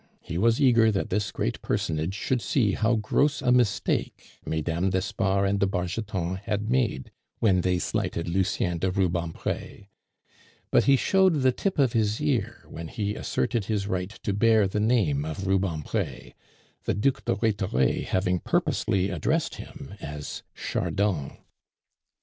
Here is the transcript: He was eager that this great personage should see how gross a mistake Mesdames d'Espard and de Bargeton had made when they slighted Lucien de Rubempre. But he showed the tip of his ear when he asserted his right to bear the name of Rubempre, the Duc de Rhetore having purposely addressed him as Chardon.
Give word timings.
He 0.23 0.39
was 0.39 0.59
eager 0.59 0.91
that 0.91 1.11
this 1.11 1.31
great 1.31 1.61
personage 1.61 2.15
should 2.15 2.41
see 2.41 2.71
how 2.71 2.95
gross 2.95 3.39
a 3.39 3.51
mistake 3.51 4.31
Mesdames 4.43 4.89
d'Espard 4.95 5.47
and 5.47 5.59
de 5.59 5.67
Bargeton 5.67 6.37
had 6.37 6.71
made 6.71 7.11
when 7.37 7.61
they 7.61 7.77
slighted 7.77 8.27
Lucien 8.27 8.79
de 8.79 8.89
Rubempre. 8.89 9.89
But 10.71 10.85
he 10.85 10.95
showed 10.95 11.41
the 11.43 11.51
tip 11.51 11.77
of 11.77 11.93
his 11.93 12.19
ear 12.19 12.65
when 12.67 12.87
he 12.87 13.13
asserted 13.13 13.65
his 13.65 13.85
right 13.85 14.09
to 14.23 14.33
bear 14.33 14.67
the 14.67 14.79
name 14.79 15.23
of 15.23 15.45
Rubempre, 15.45 16.33
the 16.85 16.95
Duc 16.95 17.23
de 17.25 17.35
Rhetore 17.35 18.01
having 18.03 18.39
purposely 18.39 19.11
addressed 19.11 19.57
him 19.57 19.93
as 20.01 20.41
Chardon. 20.55 21.37